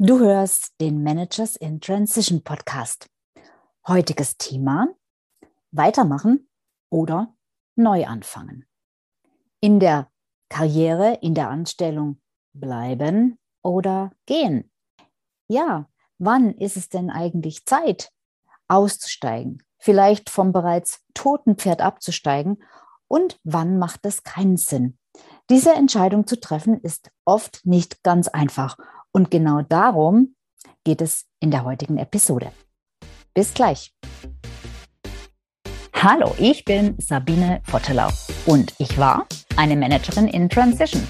[0.00, 3.10] Du hörst den Managers in Transition Podcast.
[3.88, 4.86] Heutiges Thema:
[5.72, 6.48] Weitermachen
[6.88, 7.34] oder
[7.74, 8.64] neu anfangen.
[9.58, 10.08] In der
[10.48, 12.20] Karriere, in der Anstellung
[12.52, 14.70] bleiben oder gehen.
[15.48, 15.88] Ja,
[16.18, 18.12] wann ist es denn eigentlich Zeit,
[18.68, 19.64] auszusteigen?
[19.78, 22.62] Vielleicht vom bereits toten Pferd abzusteigen?
[23.08, 24.96] Und wann macht es keinen Sinn?
[25.50, 28.76] Diese Entscheidung zu treffen ist oft nicht ganz einfach
[29.12, 30.34] und genau darum
[30.84, 32.52] geht es in der heutigen Episode.
[33.34, 33.94] Bis gleich.
[35.94, 38.08] Hallo, ich bin Sabine Vottelau
[38.46, 39.26] und ich war
[39.56, 41.02] eine Managerin in Transition.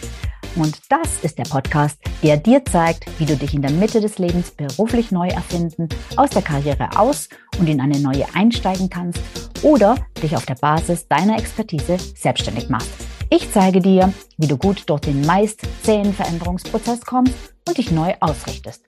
[0.57, 4.19] Und das ist der Podcast, der dir zeigt, wie du dich in der Mitte des
[4.19, 9.21] Lebens beruflich neu erfinden, aus der Karriere aus und in eine neue einsteigen kannst
[9.63, 12.91] oder dich auf der Basis deiner Expertise selbstständig machst.
[13.31, 18.15] Ich zeige dir, wie du gut durch den meist zähen Veränderungsprozess kommst und dich neu
[18.21, 18.83] ausrichtest,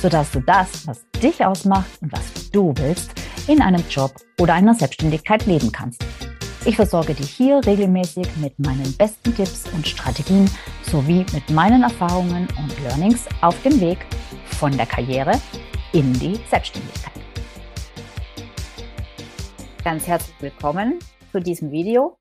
[0.00, 3.12] sodass du das, was dich ausmacht und was du willst,
[3.46, 6.02] in einem Job oder einer Selbstständigkeit leben kannst.
[6.64, 10.48] Ich versorge dich hier regelmäßig mit meinen besten Tipps und Strategien
[10.82, 13.98] sowie mit meinen Erfahrungen und Learnings auf dem Weg
[14.46, 15.32] von der Karriere
[15.92, 17.12] in die Selbstständigkeit.
[19.84, 21.00] Ganz herzlich willkommen
[21.32, 22.16] zu diesem Video.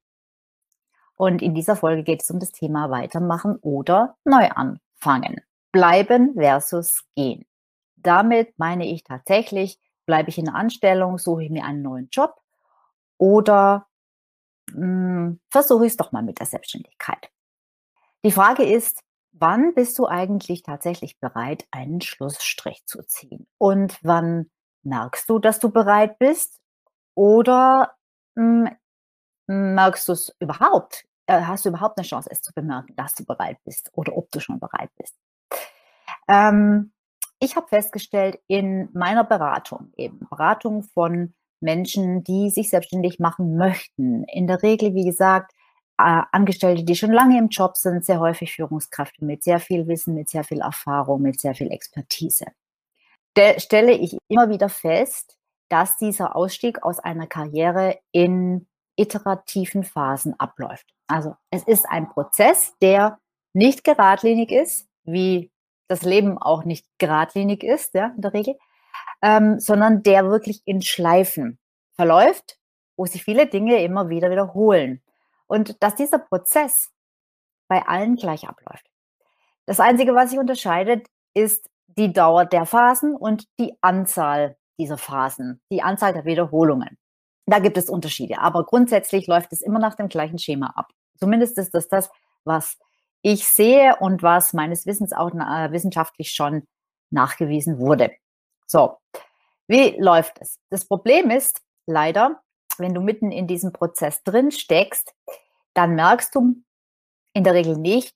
[1.15, 5.41] Und in dieser Folge geht es um das Thema Weitermachen oder neu anfangen.
[5.71, 7.45] Bleiben versus gehen.
[7.95, 12.35] Damit meine ich tatsächlich, bleibe ich in der Anstellung, suche ich mir einen neuen Job
[13.17, 13.87] oder
[14.71, 17.29] hm, versuche ich es doch mal mit der Selbstständigkeit.
[18.23, 23.47] Die Frage ist, wann bist du eigentlich tatsächlich bereit, einen Schlussstrich zu ziehen?
[23.57, 24.51] Und wann
[24.83, 26.59] merkst du, dass du bereit bist?
[27.15, 27.95] Oder
[28.35, 28.69] hm,
[29.47, 31.05] merkst du es überhaupt?
[31.27, 34.31] Äh, hast du überhaupt eine Chance, es zu bemerken, dass du bereit bist oder ob
[34.31, 35.15] du schon bereit bist?
[36.31, 36.91] Ähm,
[37.39, 44.23] ich habe festgestellt in meiner Beratung, eben Beratung von Menschen, die sich selbstständig machen möchten.
[44.25, 45.51] In der Regel, wie gesagt,
[45.97, 50.15] äh, Angestellte, die schon lange im Job sind, sehr häufig Führungskräfte mit sehr viel Wissen,
[50.15, 52.45] mit sehr viel Erfahrung, mit sehr viel Expertise.
[53.37, 55.37] De stelle ich immer wieder fest,
[55.69, 60.93] dass dieser Ausstieg aus einer Karriere in iterativen Phasen abläuft.
[61.07, 63.19] Also es ist ein Prozess, der
[63.53, 65.50] nicht geradlinig ist, wie
[65.91, 68.57] das Leben auch nicht geradlinig ist, ja, in der Regel,
[69.21, 71.59] ähm, sondern der wirklich in Schleifen
[71.95, 72.57] verläuft,
[72.95, 75.03] wo sich viele Dinge immer wieder wiederholen.
[75.47, 76.91] Und dass dieser Prozess
[77.67, 78.85] bei allen gleich abläuft.
[79.65, 85.61] Das Einzige, was sich unterscheidet, ist die Dauer der Phasen und die Anzahl dieser Phasen,
[85.71, 86.97] die Anzahl der Wiederholungen.
[87.45, 90.87] Da gibt es Unterschiede, aber grundsätzlich läuft es immer nach dem gleichen Schema ab.
[91.17, 92.09] Zumindest ist das das,
[92.45, 92.77] was
[93.21, 96.63] ich sehe und was meines Wissens auch äh, wissenschaftlich schon
[97.11, 98.11] nachgewiesen wurde.
[98.67, 98.97] So,
[99.67, 100.59] wie läuft es?
[100.69, 102.41] Das Problem ist leider,
[102.77, 105.13] wenn du mitten in diesem Prozess drin steckst,
[105.73, 106.55] dann merkst du
[107.33, 108.15] in der Regel nicht,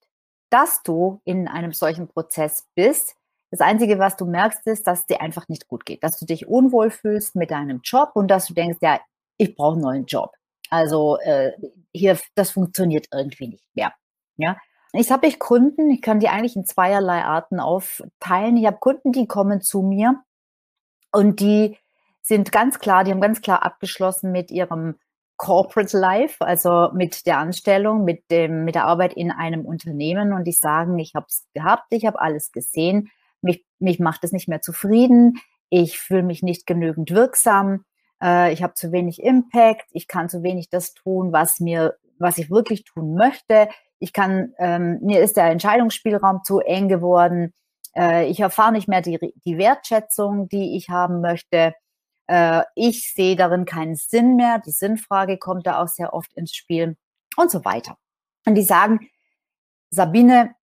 [0.50, 3.16] dass du in einem solchen Prozess bist.
[3.52, 6.26] Das Einzige, was du merkst, ist, dass es dir einfach nicht gut geht, dass du
[6.26, 9.00] dich unwohl fühlst mit deinem Job und dass du denkst, ja,
[9.38, 10.32] ich brauche einen neuen Job.
[10.70, 11.52] Also äh,
[11.94, 13.94] hier, das funktioniert irgendwie nicht mehr.
[14.38, 14.58] Ja,
[14.96, 18.58] ich habe ich Kunden, ich kann die eigentlich in zweierlei Arten aufteilen.
[18.58, 20.24] Ich habe Kunden, die kommen zu mir
[21.12, 21.78] und die
[22.22, 24.96] sind ganz klar, die haben ganz klar abgeschlossen mit ihrem
[25.38, 30.34] Corporate Life, also mit der Anstellung, mit dem, mit der Arbeit in einem Unternehmen.
[30.34, 33.10] Und die sagen, ich habe es gehabt, ich habe alles gesehen,
[33.42, 35.38] mich, mich macht es nicht mehr zufrieden,
[35.70, 37.84] ich fühle mich nicht genügend wirksam,
[38.22, 42.38] äh, ich habe zu wenig Impact, ich kann zu wenig das tun, was mir, was
[42.38, 43.68] ich wirklich tun möchte
[44.00, 47.54] ich kann, ähm, mir ist der Entscheidungsspielraum zu eng geworden.
[47.96, 51.74] Äh, ich erfahre nicht mehr die, die Wertschätzung, die ich haben möchte.
[52.28, 54.60] Äh, ich sehe darin keinen Sinn mehr.
[54.60, 56.98] Die Sinnfrage kommt da auch sehr oft ins Spiel
[57.38, 57.98] und so weiter.
[58.46, 59.10] Und die sagen,
[59.90, 60.56] Sabine,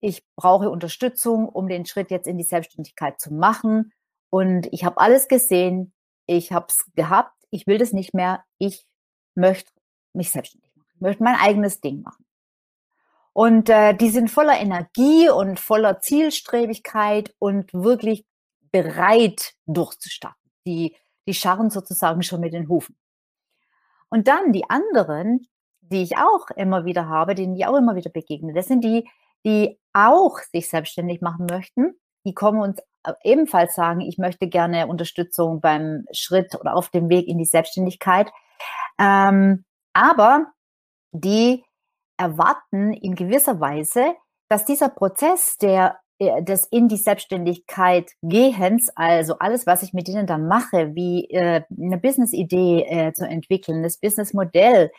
[0.00, 3.92] ich brauche Unterstützung, um den Schritt jetzt in die Selbstständigkeit zu machen.
[4.30, 5.92] Und ich habe alles gesehen,
[6.26, 8.86] ich habe es gehabt, ich will das nicht mehr, ich
[9.34, 9.72] möchte
[10.14, 12.24] mich selbstständig machen, ich möchte mein eigenes Ding machen.
[13.32, 18.24] Und äh, die sind voller Energie und voller Zielstrebigkeit und wirklich
[18.72, 20.50] bereit durchzustarten.
[20.66, 20.96] Die,
[21.26, 22.96] die scharren sozusagen schon mit den Hufen.
[24.08, 25.46] Und dann die anderen,
[25.80, 29.08] die ich auch immer wieder habe, denen ich auch immer wieder begegne, das sind die,
[29.44, 31.94] die auch sich selbstständig machen möchten.
[32.24, 37.08] Die kommen uns äh, ebenfalls sagen, ich möchte gerne Unterstützung beim Schritt oder auf dem
[37.08, 38.30] Weg in die Selbstständigkeit.
[38.98, 40.52] Ähm, aber
[41.12, 41.64] die
[42.20, 44.14] erwarten in gewisser Weise,
[44.48, 50.08] dass dieser Prozess, der äh, des in die Selbstständigkeit Gehens, also alles, was ich mit
[50.08, 54.92] ihnen dann mache, wie äh, eine Business-Idee äh, zu entwickeln, das Business-Modell,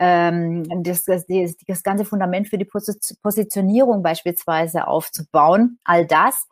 [0.00, 2.68] ähm, das, das, das ganze Fundament für die
[3.22, 6.48] Positionierung beispielsweise aufzubauen, all das.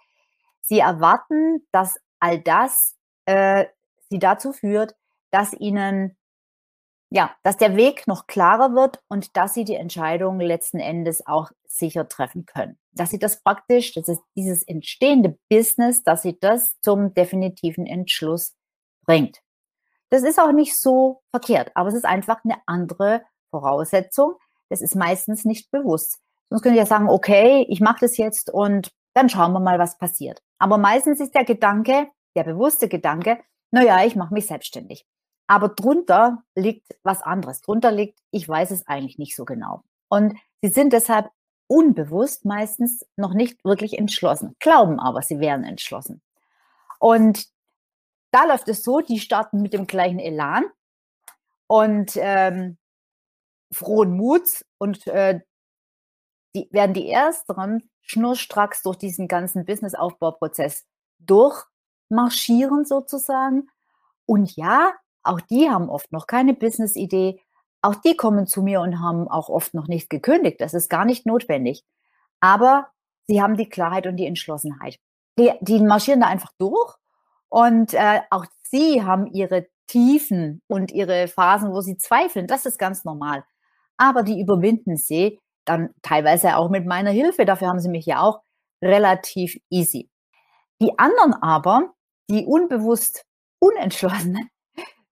[0.60, 2.94] Sie erwarten, dass all das
[3.26, 3.66] äh,
[4.08, 4.94] sie dazu führt,
[5.32, 6.16] dass ihnen
[7.14, 11.50] ja, dass der Weg noch klarer wird und dass sie die Entscheidung letzten Endes auch
[11.67, 12.79] sicher treffen können.
[12.93, 18.55] Dass sie das praktisch, das ist dieses entstehende Business, dass sie das zum definitiven Entschluss
[19.05, 19.41] bringt.
[20.09, 24.37] Das ist auch nicht so verkehrt, aber es ist einfach eine andere Voraussetzung.
[24.70, 26.19] Das ist meistens nicht bewusst.
[26.49, 29.79] Sonst könnt ihr ja sagen, okay, ich mache das jetzt und dann schauen wir mal,
[29.79, 30.43] was passiert.
[30.59, 33.38] Aber meistens ist der Gedanke, der bewusste Gedanke,
[33.70, 35.06] naja, ich mache mich selbstständig.
[35.52, 37.60] Aber drunter liegt was anderes.
[37.60, 39.84] Drunter liegt, ich weiß es eigentlich nicht so genau.
[40.08, 41.31] Und sie sind deshalb
[41.66, 46.22] unbewusst meistens noch nicht wirklich entschlossen, glauben aber, sie wären entschlossen.
[46.99, 47.49] Und
[48.31, 50.64] da läuft es so, die starten mit dem gleichen Elan
[51.66, 52.78] und ähm,
[53.70, 55.40] frohen Muts und äh,
[56.54, 60.87] die werden die ersteren schnurstracks durch diesen ganzen Businessaufbauprozess
[61.19, 63.69] durchmarschieren sozusagen.
[64.25, 67.40] Und ja, auch die haben oft noch keine Business-Idee.
[67.82, 70.60] Auch die kommen zu mir und haben auch oft noch nicht gekündigt.
[70.60, 71.84] Das ist gar nicht notwendig.
[72.40, 72.88] Aber
[73.26, 74.98] sie haben die Klarheit und die Entschlossenheit.
[75.38, 76.94] Die, die marschieren da einfach durch
[77.48, 82.46] und äh, auch sie haben ihre Tiefen und ihre Phasen, wo sie zweifeln.
[82.46, 83.44] Das ist ganz normal.
[83.96, 87.44] Aber die überwinden sie dann teilweise auch mit meiner Hilfe.
[87.44, 88.40] Dafür haben sie mich ja auch
[88.82, 90.10] relativ easy.
[90.80, 91.92] Die anderen aber,
[92.30, 93.25] die unbewusst
[93.60, 94.50] Unentschlossenen,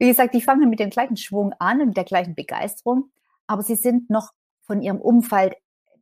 [0.00, 3.11] wie gesagt, die fangen mit dem gleichen Schwung an und der gleichen Begeisterung,
[3.47, 4.32] aber sie sind noch
[4.62, 5.55] von ihrem Umfeld,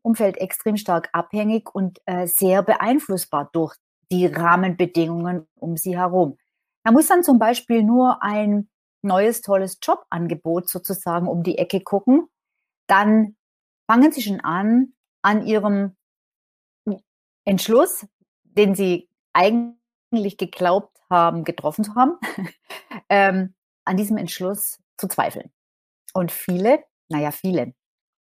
[0.03, 3.75] Umfeld extrem stark abhängig und äh, sehr beeinflussbar durch
[4.12, 6.39] die Rahmenbedingungen um sie herum.
[6.85, 8.69] Da muss dann zum Beispiel nur ein
[9.03, 12.29] neues, tolles Jobangebot sozusagen um die Ecke gucken.
[12.87, 13.37] Dann
[13.91, 14.93] fangen sie schon an,
[15.23, 15.97] an ihrem
[17.45, 18.06] Entschluss,
[18.45, 22.12] den sie eigentlich geglaubt haben, getroffen zu haben,
[23.09, 23.55] ähm,
[23.88, 25.50] an diesem Entschluss zu zweifeln.
[26.12, 27.75] Und viele, naja, viele,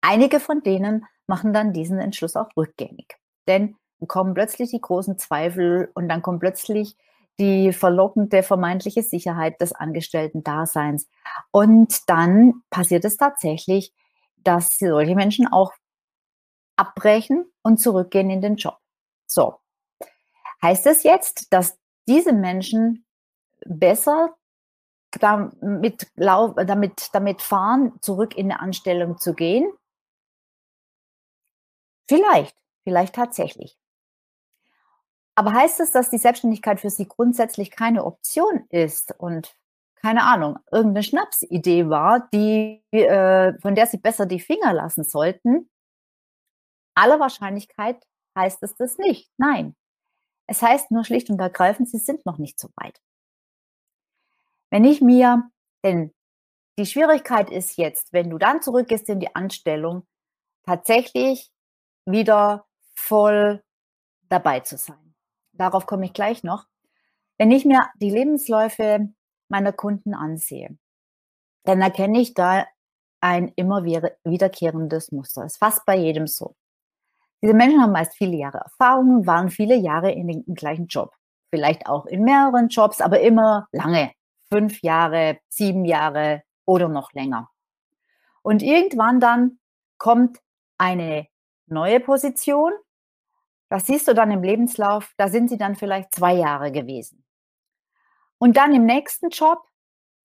[0.02, 3.16] einige von denen machen dann diesen Entschluss auch rückgängig.
[3.48, 3.75] Denn
[4.07, 6.96] kommen plötzlich die großen Zweifel und dann kommt plötzlich
[7.40, 11.07] die verlockende vermeintliche Sicherheit des Angestellten-Daseins.
[11.52, 13.94] Und dann passiert es tatsächlich,
[14.38, 15.74] dass solche Menschen auch
[16.78, 18.78] abbrechen und zurückgehen in den Job.
[19.25, 19.56] So.
[20.62, 23.06] Heißt das jetzt, dass diese Menschen
[23.66, 24.36] besser
[25.20, 29.72] damit, damit, damit fahren, zurück in eine Anstellung zu gehen?
[32.08, 33.78] Vielleicht, vielleicht tatsächlich.
[35.36, 39.56] Aber heißt es, dass die Selbstständigkeit für Sie grundsätzlich keine Option ist und
[39.96, 45.70] keine Ahnung, irgendeine Schnapsidee war, die, äh, von der Sie besser die Finger lassen sollten?
[46.96, 48.02] Aller Wahrscheinlichkeit
[48.38, 49.30] heißt es das nicht.
[49.38, 49.76] Nein.
[50.48, 53.02] Es heißt nur schlicht und ergreifend, Sie sind noch nicht so weit.
[54.75, 55.50] Wenn ich mir,
[55.86, 56.13] denn
[56.77, 60.06] die Schwierigkeit ist jetzt, wenn du dann zurückgehst in die Anstellung,
[60.66, 61.50] tatsächlich
[62.06, 63.63] wieder voll
[64.27, 65.16] dabei zu sein.
[65.54, 66.66] Darauf komme ich gleich noch.
[67.38, 69.07] Wenn ich mir die Lebensläufe
[69.47, 70.78] meiner Kunden ansehe,
[71.64, 72.66] dann erkenne ich da
[73.21, 75.45] ein immer wiederkehrendes Muster.
[75.45, 76.57] Es ist fast bei jedem so.
[77.42, 81.16] Diese Menschen haben meist viele Jahre Erfahrung, waren viele Jahre in dem gleichen Job.
[81.50, 84.11] Vielleicht auch in mehreren Jobs, aber immer lange
[84.56, 87.52] fünf Jahre, sieben Jahre oder noch länger.
[88.42, 89.59] Und irgendwann dann
[89.97, 90.40] kommt
[90.78, 91.28] eine
[91.66, 92.71] neue Position.
[93.68, 97.26] Das siehst du dann im Lebenslauf, da sind sie dann vielleicht zwei Jahre gewesen.
[98.38, 99.62] Und dann im nächsten Job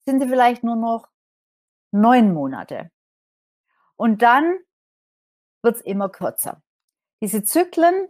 [0.05, 1.09] sind sie vielleicht nur noch
[1.91, 2.89] neun Monate.
[3.97, 4.59] Und dann
[5.61, 6.63] wird es immer kürzer.
[7.21, 8.07] Diese Zyklen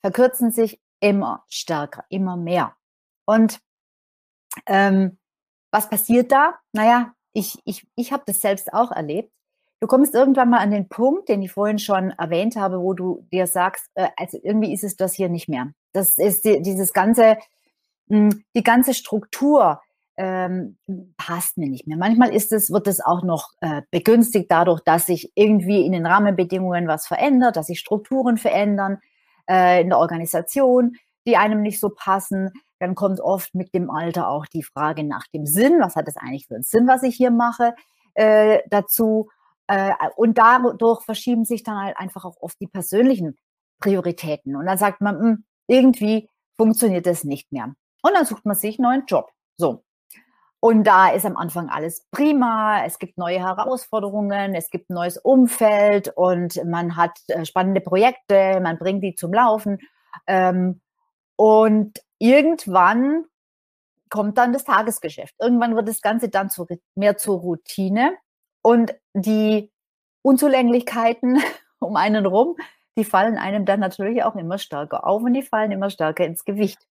[0.00, 2.76] verkürzen sich immer stärker, immer mehr.
[3.24, 3.60] Und
[4.66, 5.19] ähm,
[5.70, 6.54] was passiert da?
[6.72, 9.32] Naja, ich, ich, ich habe das selbst auch erlebt.
[9.80, 13.26] Du kommst irgendwann mal an den Punkt, den ich vorhin schon erwähnt habe, wo du
[13.32, 15.72] dir sagst, äh, also irgendwie ist es das hier nicht mehr.
[15.92, 17.38] Das ist die, dieses ganze,
[18.08, 19.80] mh, hm, die ganze Struktur
[20.18, 20.76] ähm,
[21.16, 21.96] passt mir nicht mehr.
[21.96, 26.04] Manchmal ist es, wird es auch noch äh, begünstigt dadurch, dass sich irgendwie in den
[26.04, 28.98] Rahmenbedingungen was verändert, dass sich Strukturen verändern
[29.48, 30.96] äh, in der Organisation,
[31.26, 32.50] die einem nicht so passen
[32.80, 35.78] dann kommt oft mit dem Alter auch die Frage nach dem Sinn.
[35.80, 37.74] Was hat es eigentlich für einen Sinn, was ich hier mache,
[38.14, 39.28] äh, dazu?
[39.66, 43.36] Äh, und dadurch verschieben sich dann halt einfach auch oft die persönlichen
[43.78, 44.56] Prioritäten.
[44.56, 47.74] Und dann sagt man, mh, hm, irgendwie funktioniert das nicht mehr.
[48.02, 49.30] Und dann sucht man sich einen neuen Job.
[49.56, 49.84] So.
[50.58, 52.84] Und da ist am Anfang alles prima.
[52.84, 58.60] Es gibt neue Herausforderungen, es gibt ein neues Umfeld und man hat äh, spannende Projekte,
[58.60, 59.78] man bringt die zum Laufen.
[60.26, 60.80] Ähm,
[61.36, 63.24] und irgendwann
[64.10, 65.34] kommt dann das Tagesgeschäft.
[65.40, 68.16] Irgendwann wird das Ganze dann zu, mehr zur Routine
[68.62, 69.72] und die
[70.22, 71.42] Unzulänglichkeiten
[71.80, 72.56] um einen rum,
[72.96, 76.44] die fallen einem dann natürlich auch immer stärker auf und die fallen immer stärker ins
[76.44, 76.86] Gewicht.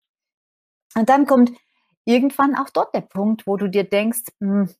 [0.94, 1.52] Und dann kommt
[2.04, 4.74] irgendwann auch dort der Punkt, wo du dir denkst, hm,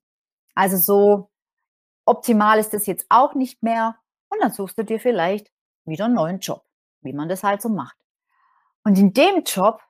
[0.54, 1.30] also so
[2.06, 3.96] optimal ist das jetzt auch nicht mehr.
[4.30, 5.50] Und dann suchst du dir vielleicht
[5.84, 6.64] wieder einen neuen Job,
[7.02, 7.96] wie man das halt so macht.
[8.84, 9.82] Und in dem Job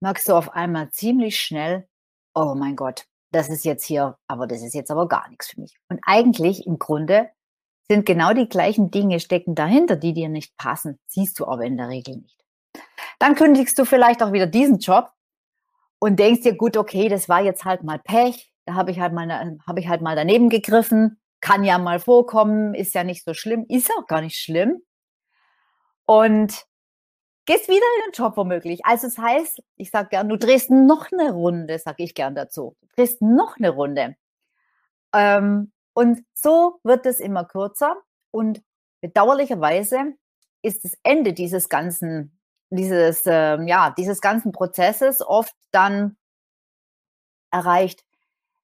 [0.00, 1.88] merkst du auf einmal ziemlich schnell,
[2.34, 5.60] oh mein Gott, das ist jetzt hier, aber das ist jetzt aber gar nichts für
[5.60, 5.76] mich.
[5.88, 7.30] Und eigentlich im Grunde
[7.88, 10.98] sind genau die gleichen Dinge stecken dahinter, die dir nicht passen.
[11.06, 12.38] Siehst du aber in der Regel nicht.
[13.18, 15.10] Dann kündigst du vielleicht auch wieder diesen Job
[15.98, 18.52] und denkst dir, gut, okay, das war jetzt halt mal Pech.
[18.66, 21.18] Da habe ich halt mal, habe ich halt mal daneben gegriffen.
[21.40, 24.82] Kann ja mal vorkommen, ist ja nicht so schlimm, ist auch gar nicht schlimm.
[26.04, 26.64] Und
[27.48, 28.84] gehst wieder in den Job womöglich.
[28.84, 32.76] Also das heißt, ich sage gern, du drehst noch eine Runde, sage ich gern dazu.
[32.82, 34.16] Du drehst noch eine Runde.
[35.14, 37.96] Ähm, und so wird es immer kürzer
[38.30, 38.62] und
[39.00, 40.12] bedauerlicherweise
[40.60, 42.38] ist das Ende dieses ganzen,
[42.68, 46.18] dieses, äh, ja, dieses ganzen Prozesses oft dann
[47.50, 48.04] erreicht,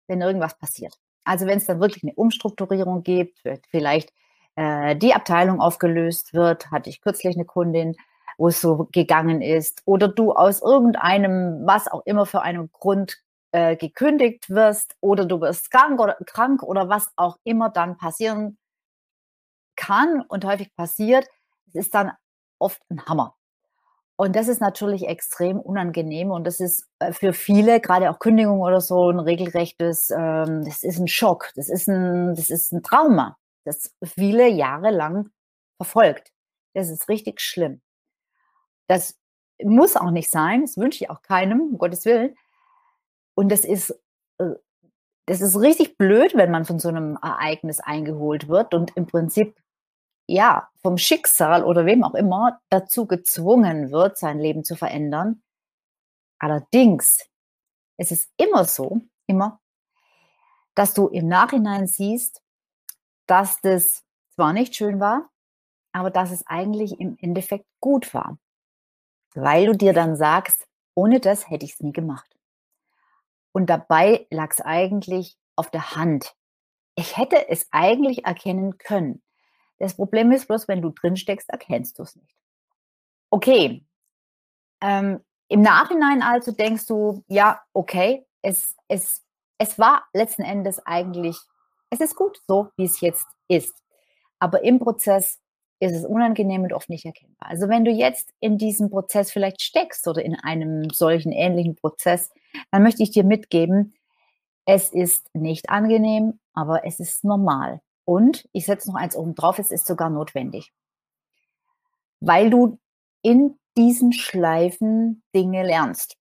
[0.08, 0.94] wenn irgendwas passiert.
[1.24, 4.12] Also wenn es dann wirklich eine Umstrukturierung gibt, vielleicht
[4.56, 7.96] äh, die Abteilung aufgelöst wird, hatte ich kürzlich eine Kundin,
[8.38, 13.18] wo es so gegangen ist, oder du aus irgendeinem, was auch immer für einem Grund
[13.52, 18.58] äh, gekündigt wirst oder du wirst krank oder krank oder was auch immer dann passieren
[19.76, 21.26] kann und häufig passiert,
[21.72, 22.12] ist dann
[22.58, 23.36] oft ein Hammer.
[24.16, 28.60] Und das ist natürlich extrem unangenehm und das ist äh, für viele, gerade auch Kündigung
[28.60, 32.82] oder so, ein regelrechtes, ähm, das ist ein Schock, das ist ein, das ist ein
[32.84, 35.30] Trauma, das viele Jahre lang
[35.78, 36.30] verfolgt.
[36.74, 37.80] Das ist richtig schlimm.
[38.86, 39.18] Das
[39.62, 42.36] muss auch nicht sein, das wünsche ich auch keinem, um Gottes Willen.
[43.34, 43.90] Und das ist,
[44.38, 44.54] äh,
[45.26, 49.56] das ist richtig blöd, wenn man von so einem Ereignis eingeholt wird und im Prinzip
[50.26, 55.42] ja, vom Schicksal oder wem auch immer dazu gezwungen wird, sein Leben zu verändern.
[56.38, 57.28] Allerdings
[57.96, 59.60] es ist immer so, immer,
[60.74, 62.42] dass du im Nachhinein siehst,
[63.26, 65.30] dass das zwar nicht schön war,
[65.92, 68.38] aber dass es eigentlich im Endeffekt gut war.
[69.34, 72.30] Weil du dir dann sagst, ohne das hätte ich es nie gemacht.
[73.52, 76.34] Und dabei lag es eigentlich auf der Hand.
[76.94, 79.22] Ich hätte es eigentlich erkennen können.
[79.78, 82.34] Das Problem ist bloß, wenn du drin steckst, erkennst du es nicht.
[83.30, 83.84] Okay.
[84.80, 89.24] Ähm, Im Nachhinein also denkst du, ja, okay, es, es,
[89.58, 91.36] es war letzten Endes eigentlich,
[91.90, 93.74] es ist gut so, wie es jetzt ist.
[94.38, 95.40] Aber im Prozess
[95.80, 97.50] ist es unangenehm und oft nicht erkennbar.
[97.50, 102.30] Also wenn du jetzt in diesem Prozess vielleicht steckst oder in einem solchen ähnlichen Prozess,
[102.70, 103.94] dann möchte ich dir mitgeben,
[104.66, 107.80] es ist nicht angenehm, aber es ist normal.
[108.04, 110.72] Und ich setze noch eins oben drauf, es ist sogar notwendig.
[112.20, 112.78] Weil du
[113.22, 116.16] in diesen Schleifen Dinge lernst.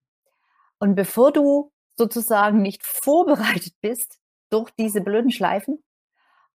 [0.79, 4.19] Und bevor du sozusagen nicht vorbereitet bist
[4.49, 5.83] durch diese blöden Schleifen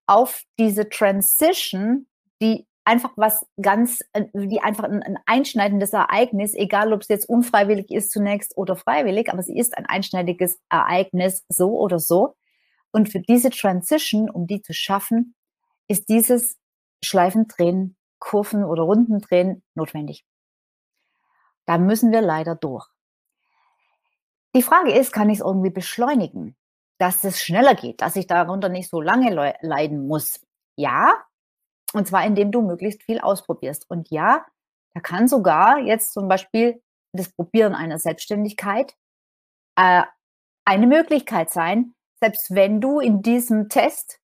[0.07, 2.07] auf diese Transition,
[2.41, 7.29] die einfach was ganz, äh, wie einfach ein, ein einschneidendes Ereignis, egal ob es jetzt
[7.29, 12.35] unfreiwillig ist zunächst oder freiwillig, aber sie ist ein einschneidiges Ereignis so oder so.
[12.91, 15.35] Und für diese Transition, um die zu schaffen,
[15.87, 16.57] ist dieses
[17.05, 20.25] Schleifendrehen, Kurven oder Rundendrehen notwendig.
[21.67, 22.87] Da müssen wir leider durch.
[24.57, 26.57] Die Frage ist, kann ich es irgendwie beschleunigen,
[26.97, 30.41] dass es schneller geht, dass ich darunter nicht so lange leiden muss?
[30.75, 31.28] Ja,
[31.93, 33.89] und zwar, indem du möglichst viel ausprobierst.
[33.91, 34.45] Und ja,
[34.95, 38.95] da kann sogar jetzt zum Beispiel das Probieren einer Selbstständigkeit
[39.77, 40.03] äh,
[40.65, 44.21] eine Möglichkeit sein, selbst wenn du in diesem Test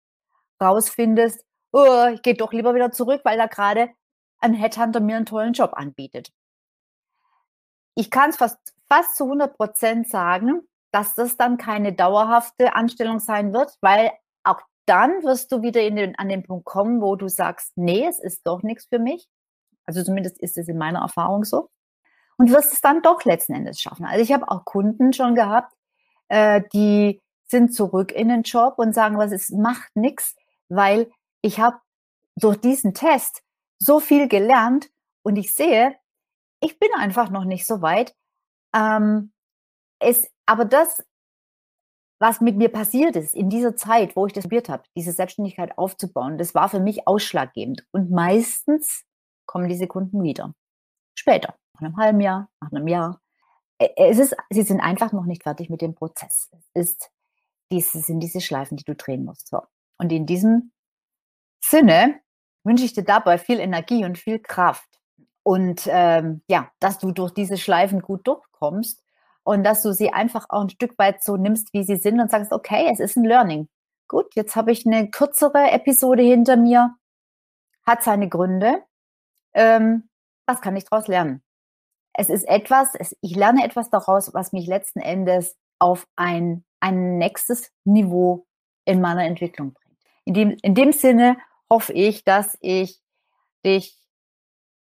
[0.61, 3.91] rausfindest, oh, ich gehe doch lieber wieder zurück, weil da gerade
[4.41, 6.33] ein Headhunter mir einen tollen Job anbietet.
[7.95, 13.21] Ich kann es fast, fast zu 100 Prozent sagen, dass das dann keine dauerhafte Anstellung
[13.21, 14.13] sein wird, weil
[14.87, 18.47] dann wirst du wieder den, an den Punkt kommen, wo du sagst, nee, es ist
[18.47, 19.29] doch nichts für mich.
[19.87, 21.71] Also zumindest ist es in meiner Erfahrung so.
[22.37, 24.05] Und wirst es dann doch letzten Endes schaffen.
[24.05, 25.73] Also ich habe auch Kunden schon gehabt,
[26.29, 30.35] äh, die sind zurück in den Job und sagen, was es macht nichts,
[30.69, 31.11] weil
[31.43, 31.79] ich habe
[32.37, 33.43] durch diesen Test
[33.79, 34.91] so viel gelernt
[35.23, 35.95] und ich sehe,
[36.61, 38.15] ich bin einfach noch nicht so weit.
[38.75, 39.33] Ähm,
[40.01, 41.03] es, aber das,
[42.25, 45.77] was mit mir passiert ist in dieser Zeit, wo ich das probiert habe, diese Selbstständigkeit
[45.77, 47.87] aufzubauen, das war für mich ausschlaggebend.
[47.93, 49.05] Und meistens
[49.45, 50.55] kommen diese Kunden wieder.
[51.15, 53.21] Später, nach einem halben Jahr, nach einem Jahr.
[53.79, 56.49] Es ist, sie sind einfach noch nicht fertig mit dem Prozess.
[56.53, 57.11] Es ist,
[57.71, 59.49] diese, sind diese Schleifen, die du drehen musst.
[59.49, 59.61] So.
[59.99, 60.73] Und in diesem
[61.63, 62.21] Sinne
[62.63, 64.89] wünsche ich dir dabei viel Energie und viel Kraft.
[65.43, 69.04] Und ähm, ja, dass du durch diese Schleifen gut durchkommst
[69.45, 72.31] und dass du sie einfach auch ein Stück weit so nimmst, wie sie sind und
[72.31, 73.69] sagst, okay, es ist ein Learning.
[74.09, 76.97] Gut, jetzt habe ich eine kürzere Episode hinter mir,
[77.87, 78.83] hat seine Gründe.
[79.55, 80.09] Ähm,
[80.47, 81.43] was kann ich daraus lernen?
[82.15, 87.19] Es ist etwas, es, ich lerne etwas daraus, was mich letzten Endes auf ein, ein
[87.19, 88.47] nächstes Niveau
[88.85, 89.99] in meiner Entwicklung bringt.
[90.25, 91.37] In dem, in dem Sinne
[91.69, 93.01] hoffe ich, dass ich
[93.65, 93.99] dich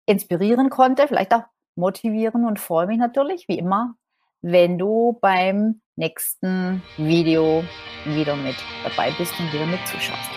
[0.07, 1.45] inspirieren konnte, vielleicht auch
[1.77, 3.97] motivieren und freue mich natürlich, wie immer,
[4.45, 7.65] wenn du beim nächsten Video
[8.05, 10.31] wieder mit dabei bist und wieder mit zuschaust.